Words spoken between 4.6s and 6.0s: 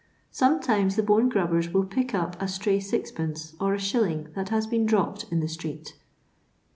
been dropped in the street.